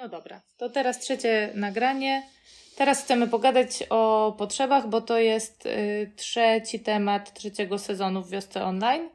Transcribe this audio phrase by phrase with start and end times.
[0.00, 2.28] No dobra, to teraz trzecie nagranie.
[2.76, 8.64] Teraz chcemy pogadać o potrzebach, bo to jest y, trzeci temat trzeciego sezonu w wiosce
[8.64, 9.10] online,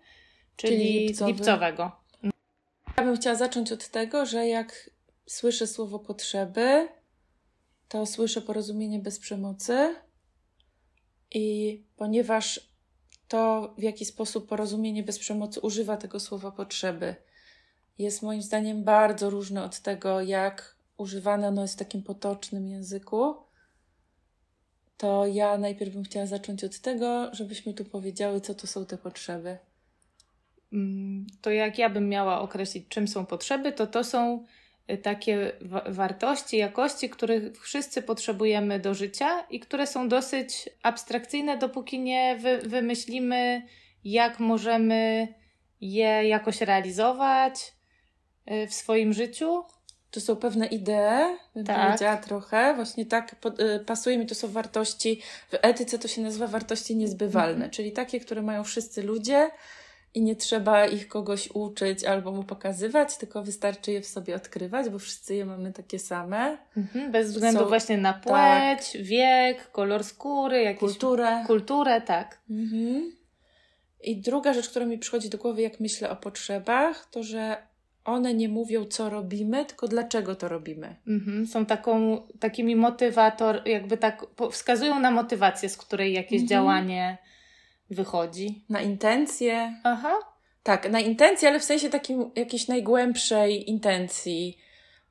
[0.56, 1.32] czyli, Czyli lipcowy.
[1.32, 1.92] lipcowego.
[2.98, 4.90] Ja bym chciała zacząć od tego, że jak
[5.26, 6.88] słyszę słowo potrzeby,
[7.88, 9.96] to słyszę porozumienie bez przemocy.
[11.32, 12.70] I ponieważ
[13.28, 17.16] to, w jaki sposób porozumienie bez przemocy używa tego słowa potrzeby,
[17.98, 23.36] jest moim zdaniem bardzo różne od tego, jak używane ono jest w takim potocznym języku,
[24.98, 28.98] to ja najpierw bym chciała zacząć od tego, żebyśmy tu powiedziały, co to są te
[28.98, 29.58] potrzeby.
[30.74, 34.46] Mm, To jak ja bym miała określić, czym są potrzeby, to to są
[34.92, 41.58] y, takie wa- wartości, jakości, których wszyscy potrzebujemy do życia i które są dosyć abstrakcyjne,
[41.58, 43.68] dopóki nie wy- wymyślimy,
[44.04, 45.28] jak możemy
[45.82, 47.74] je jakoś realizować
[48.52, 49.64] y, w swoim życiu.
[50.16, 51.86] To są pewne idee, bym Tak.
[51.86, 52.74] powiedziała trochę.
[52.76, 55.22] Właśnie tak pod, y, pasuje mi, to są wartości,
[55.52, 59.50] w etyce to się nazywa wartości niezbywalne, czyli takie, które mają wszyscy ludzie
[60.14, 64.90] i nie trzeba ich kogoś uczyć albo mu pokazywać, tylko wystarczy je w sobie odkrywać,
[64.90, 66.58] bo wszyscy je mamy takie same.
[66.78, 69.02] Mhm, bez względu Są- właśnie na płeć, tak.
[69.02, 71.44] wiek, kolor skóry, jakieś Kulturę.
[71.48, 72.40] kulturę, tak.
[72.50, 73.12] Mhm.
[74.04, 77.58] I druga rzecz, która mi przychodzi do głowy, jak myślę o potrzebach, to że
[78.06, 80.96] one nie mówią, co robimy, tylko dlaczego to robimy.
[81.08, 86.48] Mhm, są taką, takimi motywator, jakby tak wskazują na motywację, z której jakieś Mhm.
[86.48, 87.18] działanie
[87.90, 88.64] wychodzi.
[88.70, 90.14] Na intencje, Aha.
[90.64, 94.58] Tak, na intencję, ale w sensie takim jakiejś najgłębszej intencji,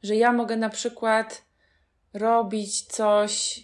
[0.03, 1.45] że ja mogę na przykład
[2.12, 3.62] robić coś,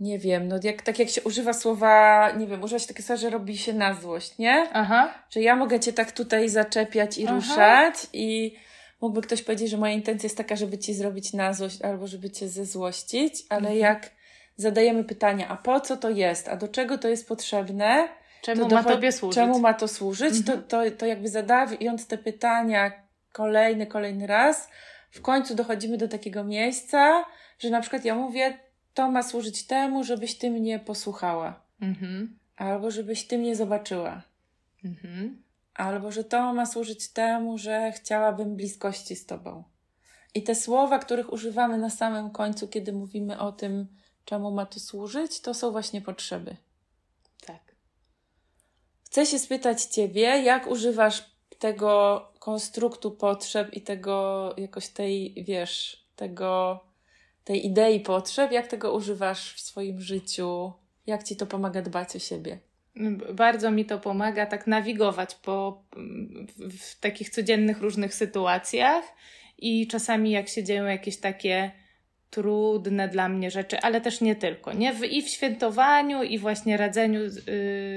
[0.00, 3.20] nie wiem, no jak, tak jak się używa słowa, nie wiem, używa się takie słowa,
[3.20, 4.68] że robi się na złość, nie?
[4.72, 5.14] Aha.
[5.30, 7.34] Że ja mogę cię tak tutaj zaczepiać i Aha.
[7.34, 8.56] ruszać i
[9.00, 12.30] mógłby ktoś powiedzieć, że moja intencja jest taka, żeby ci zrobić na złość albo żeby
[12.30, 13.78] cię zezłościć, ale Mhm.
[13.78, 14.10] jak
[14.56, 18.08] zadajemy pytania, a po co to jest, a do czego to jest potrzebne,
[18.42, 19.34] Czemu to ma docho- tobie służyć?
[19.34, 20.34] Czemu ma to służyć?
[20.36, 20.62] Mhm.
[20.62, 22.92] To, to, to jakby zadając te pytania
[23.32, 24.68] kolejny, kolejny raz,
[25.10, 27.24] w końcu dochodzimy do takiego miejsca,
[27.58, 28.58] że na przykład ja mówię,
[28.96, 32.38] to ma służyć temu, żebyś ty mnie posłuchała, Mhm.
[32.56, 34.22] albo żebyś ty mnie zobaczyła,
[34.84, 35.42] Mhm.
[35.74, 39.64] albo że to ma służyć temu, że chciałabym bliskości z tobą.
[40.34, 43.86] I te słowa, których używamy na samym końcu, kiedy mówimy o tym,
[44.24, 46.56] czemu ma to służyć, to są właśnie potrzeby.
[47.46, 47.74] Tak.
[49.04, 51.24] Chcę się spytać Ciebie, jak używasz
[51.58, 56.80] tego konstruktu potrzeb i tego jakoś tej, wiesz, tego,
[57.46, 60.72] tej idei potrzeb, jak tego używasz w swoim życiu?
[61.06, 62.58] Jak Ci to pomaga dbać o siebie?
[62.96, 65.82] B- Bardzo mi to pomaga tak nawigować po
[66.56, 69.04] w, w takich codziennych różnych sytuacjach
[69.58, 71.70] i czasami jak się dzieją jakieś takie
[72.30, 74.92] trudne dla mnie rzeczy, ale też nie tylko, nie?
[74.92, 77.20] W, I w świętowaniu, i właśnie radzeniu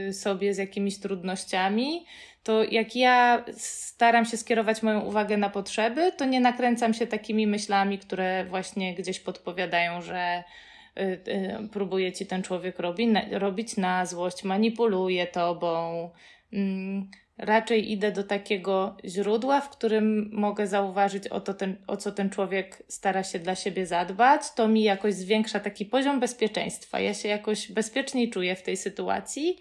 [0.10, 2.06] y, sobie z jakimiś trudnościami,
[2.44, 7.48] to jak ja staram się skierować moją uwagę na potrzeby, to nie nakręcam się takimi
[7.48, 10.44] myślami, które właśnie gdzieś podpowiadają, że
[10.98, 16.10] y, y, próbuje ci ten człowiek robi, na, robić na złość, manipuluje tobą.
[16.54, 22.12] Mm, raczej idę do takiego źródła, w którym mogę zauważyć, o, to ten, o co
[22.12, 24.42] ten człowiek stara się dla siebie zadbać.
[24.56, 27.00] To mi jakoś zwiększa taki poziom bezpieczeństwa.
[27.00, 29.58] Ja się jakoś bezpieczniej czuję w tej sytuacji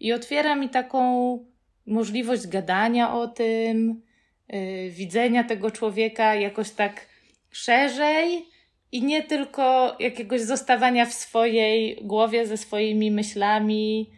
[0.00, 1.53] i otwiera mi taką
[1.86, 4.02] możliwość gadania o tym,
[4.48, 7.06] yy, widzenia tego człowieka jakoś tak
[7.50, 8.46] szerzej
[8.92, 14.10] i nie tylko jakiegoś zostawania w swojej głowie ze swoimi myślami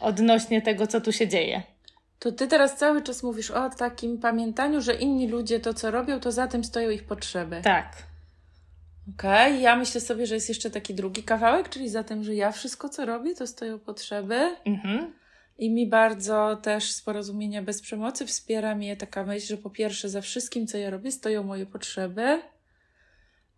[0.00, 1.62] odnośnie tego, co tu się dzieje.
[2.18, 6.20] To Ty teraz cały czas mówisz o takim pamiętaniu, że inni ludzie to, co robią,
[6.20, 7.60] to za tym stoją ich potrzeby.
[7.64, 8.02] Tak.
[9.14, 12.52] Okej, ja myślę sobie, że jest jeszcze taki drugi kawałek, czyli za tym, że ja
[12.52, 14.56] wszystko, co robię, to stoją potrzeby.
[14.64, 15.12] Mhm.
[15.58, 20.08] I mi bardzo też z porozumienia bez przemocy wspiera mnie taka myśl, że po pierwsze,
[20.08, 22.42] za wszystkim, co ja robię, stoją moje potrzeby,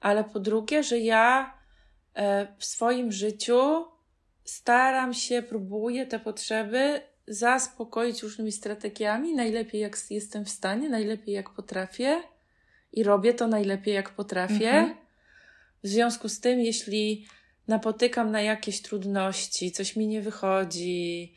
[0.01, 1.55] ale po drugie, że ja
[2.15, 3.85] e, w swoim życiu
[4.45, 11.51] staram się, próbuję te potrzeby zaspokoić różnymi strategiami, najlepiej jak jestem w stanie, najlepiej jak
[11.51, 12.23] potrafię
[12.93, 14.71] i robię to najlepiej jak potrafię.
[14.71, 14.97] Mhm.
[15.83, 17.27] W związku z tym, jeśli
[17.69, 21.35] napotykam na jakieś trudności, coś mi nie wychodzi,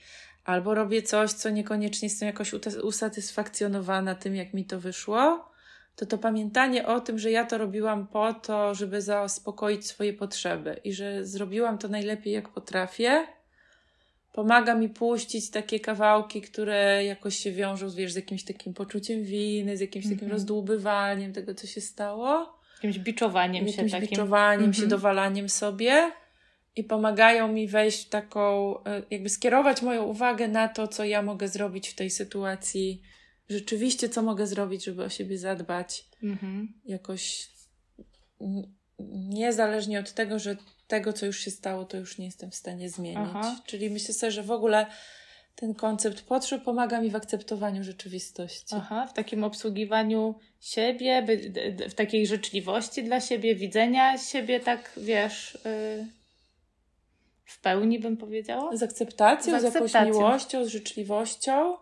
[0.52, 2.54] albo robię coś, co niekoniecznie jestem jakoś
[2.84, 5.52] usatysfakcjonowana tym, jak mi to wyszło,
[5.96, 10.80] to to pamiętanie o tym, że ja to robiłam po to, żeby zaspokoić swoje potrzeby
[10.84, 13.28] i że zrobiłam to najlepiej, jak potrafię,
[14.34, 19.78] pomaga mi puścić takie kawałki, które jakoś się wiążą wiesz, z jakimś takim poczuciem winy,
[19.78, 20.32] z jakimś takim Mhm.
[20.32, 22.60] rozdłubywaniem tego, co się stało.
[22.76, 24.10] Jakimś biczowaniem jakimś się takim.
[24.10, 24.74] biczowaniem Mhm.
[24.84, 26.12] się, dowalaniem sobie
[26.76, 31.22] i pomagają mi wejść w taką, e, jakby skierować moją uwagę na to, co ja
[31.22, 33.02] mogę zrobić w tej sytuacji.
[33.50, 36.74] Rzeczywiście, co mogę zrobić, żeby o siebie zadbać Mhm.
[36.86, 37.50] jakoś
[39.30, 40.58] niezależnie od tego, że
[40.88, 43.30] tego, co już się stało, to już nie jestem w stanie zmienić.
[43.36, 43.62] Aha.
[43.66, 44.86] Czyli myślę sobie, że w ogóle
[45.56, 48.76] ten koncept potrzeb pomaga mi w akceptowaniu rzeczywistości.
[48.76, 51.28] Aha, w takim obsługiwaniu siebie,
[51.90, 56.21] w takiej życzliwości dla siebie, widzenia siebie tak, wiesz, y,
[57.52, 58.78] w pełni bym powiedziała.
[58.78, 60.14] Z akceptacją, Z z, jakąś akceptacją.
[60.14, 61.78] miłością, z życzliwością,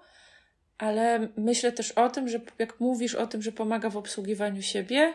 [0.77, 5.13] ale myślę też o tym, że jak mówisz o tym, że pomaga w obsługiwaniu siebie,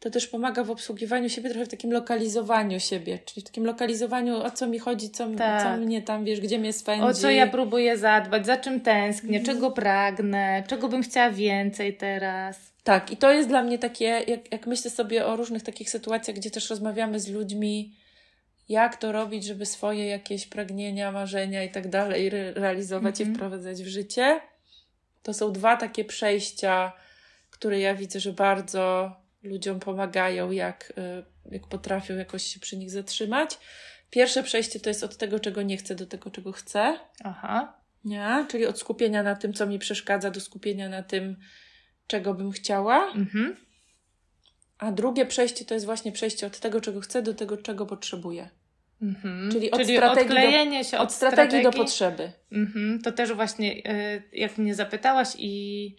[0.00, 4.36] to też pomaga w obsługiwaniu siebie trochę w takim lokalizowaniu siebie, czyli w takim lokalizowaniu,
[4.36, 5.62] o co mi chodzi, co, Tak.
[5.62, 7.04] co mnie tam, wiesz, gdzie mnie spędzi.
[7.04, 9.44] O co ja próbuję zadbać, za czym tęsknię, Mhm.
[9.56, 12.72] czego pragnę, czego bym chciała więcej teraz.
[12.84, 16.36] Tak, i to jest dla mnie takie, jak, jak myślę sobie o różnych takich sytuacjach,
[16.36, 17.92] gdzie też rozmawiamy z ludźmi,
[18.72, 23.36] jak to robić, żeby swoje jakieś pragnienia, marzenia i tak dalej re- realizować i Mhm.
[23.36, 24.40] wprowadzać w życie.
[25.22, 26.92] To są dwa takie przejścia,
[27.50, 30.92] które ja widzę, że bardzo ludziom pomagają, jak,
[31.48, 33.58] y, jak potrafią jakoś się przy nich zatrzymać.
[34.10, 36.98] Pierwsze przejście to jest od tego, czego nie chcę, do tego, czego chcę.
[37.24, 38.46] Aha, Nie?
[38.48, 41.36] Czyli od skupienia na tym, co mi przeszkadza, do skupienia na tym,
[42.06, 43.12] czego bym chciała.
[43.14, 43.56] mhm.
[44.78, 48.48] A drugie przejście to jest właśnie przejście od tego, czego chcę, do tego, czego potrzebuję.
[49.02, 49.50] Mhm.
[49.52, 52.32] Czyli od Czyli strategii do- odklejenie się od, Od strategii, do potrzeby.
[52.52, 55.96] Mhm, to też właśnie, y, jak mnie zapytałaś i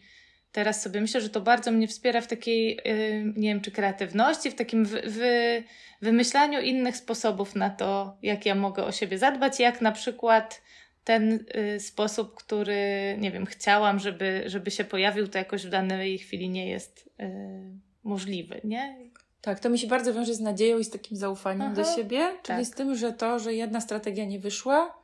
[0.52, 4.52] teraz sobie myślę, że to bardzo mnie wspiera w takiej, y, nie wiem, czy kreatywności,
[4.52, 5.64] w takim wy, wy,
[6.02, 10.62] wymyślaniu innych sposobów na to, jak ja mogę o siebie zadbać, jak na przykład
[11.04, 11.46] ten
[11.76, 16.50] y, sposób, który, nie wiem, chciałam, żeby, żeby się pojawił, to jakoś w danej chwili
[16.50, 17.24] nie jest y,
[18.04, 18.96] możliwy, nie?
[19.44, 22.20] Tak, to mi się bardzo wiąże z nadzieją i z takim zaufaniem Aha, do siebie,
[22.44, 22.66] czyli tak.
[22.66, 24.98] z tym, że to, że jedna strategia nie wyszła,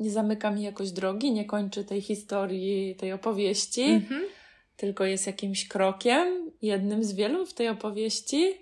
[0.00, 4.22] nie zamyka mi jakoś drogi, nie kończy tej historii, tej opowieści, Mhm.
[4.76, 8.54] tylko jest jakimś krokiem, jednym z wielu w tej opowieści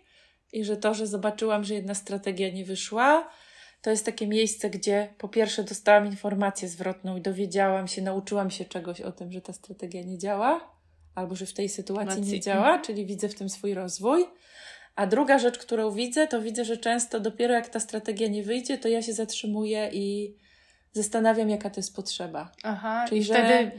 [0.53, 3.29] i że to, że zobaczyłam, że jedna strategia nie wyszła,
[3.83, 8.65] to jest takie miejsce, gdzie po pierwsze dostałam informację zwrotną i dowiedziałam się, nauczyłam się
[8.65, 10.75] czegoś o tym, że ta strategia nie działa,
[11.15, 12.83] albo że w tej sytuacji nie działa, mhm.
[12.83, 14.25] czyli widzę w tym swój rozwój.
[14.97, 18.79] A druga rzecz, którą widzę, to widzę, że często dopiero jak ta strategia nie wyjdzie,
[18.79, 20.35] to ja się zatrzymuję i
[20.93, 22.53] zastanawiam, jaka to jest potrzeba.
[22.63, 23.71] Aha, Czyli, że- wtedy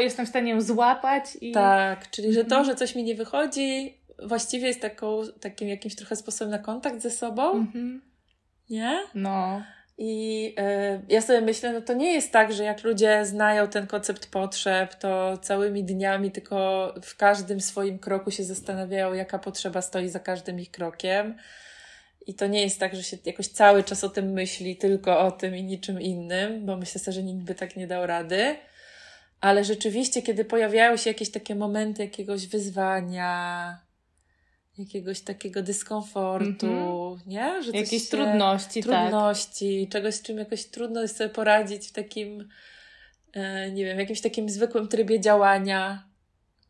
[0.00, 1.52] jestem w stanie ją złapać i...
[1.52, 2.64] Tak, czyli że to, Mhm.
[2.64, 7.10] że coś mi nie wychodzi, właściwie jest taką, takim jakimś trochę sposobem na kontakt ze
[7.10, 8.02] sobą, Mhm.
[8.70, 8.98] nie?
[9.14, 9.62] No,
[9.98, 13.86] I e, ja sobie myślę, no to nie jest tak, że jak ludzie znają ten
[13.86, 20.08] koncept potrzeb, to całymi dniami tylko w każdym swoim kroku się zastanawiają, jaka potrzeba stoi
[20.08, 21.36] za każdym ich krokiem.
[22.26, 25.32] I to nie jest tak, że się jakoś cały czas o tym myśli, tylko o
[25.32, 28.56] tym i niczym innym, bo myślę sobie, że nikt by tak nie dał rady.
[29.40, 33.78] Ale rzeczywiście, kiedy pojawiają się jakieś takie momenty jakiegoś wyzwania,
[34.78, 37.20] jakiegoś takiego dyskomfortu, Mhm.
[37.26, 37.62] nie?
[37.62, 39.00] Że jakieś się- trudności, tak.
[39.00, 42.48] trudności, czegoś, z czym jakoś trudno jest sobie poradzić w takim,
[43.32, 46.04] e, nie wiem, jakimś takim zwykłym trybie działania.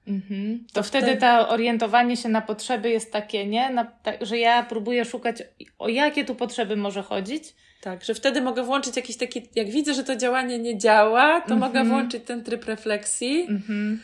[0.08, 0.64] Mhm.
[0.68, 3.70] To, To wtedy, to orientowanie się na potrzeby jest takie, nie?
[3.70, 5.36] Na, tak, że ja próbuję szukać,
[5.78, 7.44] o jakie tu potrzeby może chodzić.
[7.80, 11.54] Tak, że wtedy mogę włączyć jakiś taki, jak widzę, że to działanie nie działa, to
[11.54, 11.60] Mhm.
[11.60, 14.02] mogę włączyć ten tryb refleksji Mhm.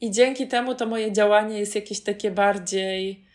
[0.00, 3.25] i dzięki temu to moje działanie jest jakieś takie bardziej,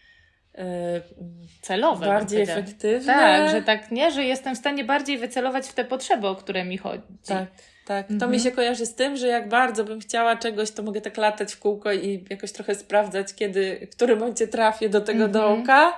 [1.62, 2.00] Celowe.
[2.00, 3.14] bym bardziej efektywne.
[3.14, 4.12] Tak, że tak, nie?
[4.12, 7.04] Że jestem w stanie bardziej wycelować w te potrzeby, o które mi chodzi.
[7.26, 7.46] Tak,
[7.86, 8.08] tak.
[8.08, 8.32] To Mhm.
[8.32, 11.54] mi się kojarzy z tym, że jak bardzo bym chciała czegoś, to mogę tak latać
[11.54, 15.32] w kółko i jakoś trochę sprawdzać, kiedy, w którym momencie trafię do tego Mhm.
[15.32, 15.98] dołka,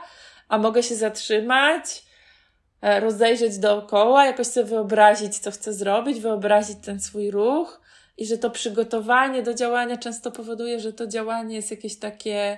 [0.49, 2.03] a mogę się zatrzymać,
[2.81, 7.81] e, rozejrzeć dookoła, jakoś sobie wyobrazić, co chcę zrobić, wyobrazić ten swój ruch
[8.17, 12.57] i że to przygotowanie do działania często powoduje, że to działanie jest jakieś takie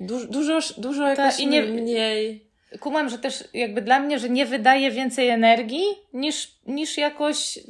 [0.00, 2.48] dużo, dużo, dużo jakoś i nie- mniej.
[2.80, 7.62] Kumam, że też jakby dla mnie, że nie wydaje więcej energii niż, niż jakoś y,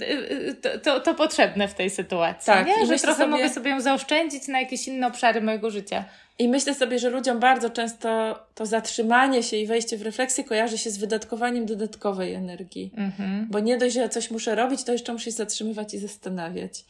[0.49, 2.47] y, to, to, to potrzebne w tej sytuacji.
[2.47, 2.87] Tak, nie?
[2.87, 6.04] Że trochę sobie- mogę sobie ją zaoszczędzić na jakieś inne obszary mojego życia.
[6.38, 10.78] I myślę sobie, że ludziom bardzo często to zatrzymanie się i wejście w refleksję kojarzy
[10.78, 12.90] się z wydatkowaniem dodatkowej energii.
[12.97, 13.47] Mhm.
[13.50, 16.85] Bo nie dość, że ja coś muszę robić, to jeszcze muszę się zatrzymywać i zastanawiać.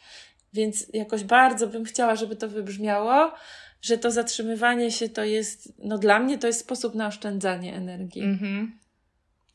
[0.53, 3.33] Więc jakoś bardzo bym chciała, żeby to wybrzmiało,
[3.83, 8.23] że to zatrzymywanie się to jest, no dla mnie to jest sposób na oszczędzanie energii
[8.23, 8.79] Mhm.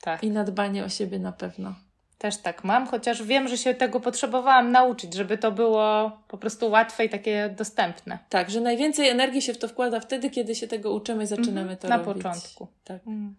[0.02, 0.24] Tak.
[0.24, 1.76] i na dbanie o siebie na pewno.
[2.18, 6.70] Też tak mam, chociaż wiem, że się tego potrzebowałam nauczyć, żeby to było po prostu
[6.70, 8.20] łatwe i takie dostępne.
[8.30, 11.62] Tak, że najwięcej energii się w to wkłada wtedy, kiedy się tego uczymy i zaczynamy
[11.62, 12.24] mhm, to na robić.
[12.24, 12.68] Na początku.
[12.84, 13.08] Tak.
[13.08, 13.36] Mm.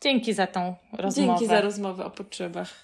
[0.00, 1.38] Dzięki za tą rozmowę.
[1.38, 2.83] Dzięki za rozmowę o potrzebach.